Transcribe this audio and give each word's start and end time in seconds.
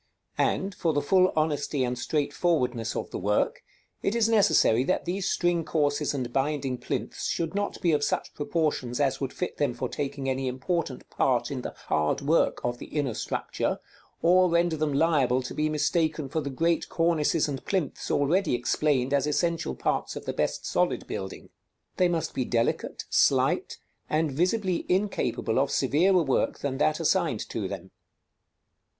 And, 0.39 0.73
for 0.73 0.93
the 0.93 1.01
full 1.03 1.31
honesty 1.35 1.83
and 1.83 1.95
straight 1.95 2.33
forwardness 2.33 2.95
of 2.95 3.11
the 3.11 3.19
work, 3.19 3.61
it 4.01 4.15
is 4.15 4.27
necessary 4.27 4.83
that 4.85 5.05
these 5.05 5.29
string 5.29 5.63
courses 5.63 6.15
and 6.15 6.33
binding 6.33 6.79
plinths 6.79 7.27
should 7.27 7.53
not 7.53 7.79
be 7.83 7.91
of 7.91 8.03
such 8.03 8.33
proportions 8.33 8.99
as 8.99 9.21
would 9.21 9.31
fit 9.31 9.57
them 9.57 9.75
for 9.75 9.87
taking 9.87 10.27
any 10.27 10.47
important 10.47 11.07
part 11.11 11.51
in 11.51 11.61
the 11.61 11.75
hard 11.85 12.19
work 12.19 12.59
of 12.65 12.79
the 12.79 12.87
inner 12.87 13.13
structure, 13.13 13.77
or 14.23 14.49
render 14.49 14.75
them 14.75 14.91
liable 14.91 15.43
to 15.43 15.53
be 15.53 15.69
mistaken 15.69 16.29
for 16.29 16.41
the 16.41 16.49
great 16.49 16.89
cornices 16.89 17.47
and 17.47 17.63
plinths 17.63 18.09
already 18.09 18.55
explained 18.55 19.13
as 19.13 19.27
essential 19.27 19.75
parts 19.75 20.15
of 20.15 20.25
the 20.25 20.33
best 20.33 20.65
solid 20.65 21.05
building. 21.05 21.49
They 21.97 22.07
must 22.09 22.33
be 22.33 22.43
delicate, 22.43 23.05
slight, 23.11 23.77
and 24.09 24.31
visibly 24.31 24.83
incapable 24.89 25.59
of 25.59 25.69
severer 25.69 26.23
work 26.23 26.57
than 26.57 26.79
that 26.79 26.99
assigned 26.99 27.47
to 27.49 27.67
them. 27.67 27.91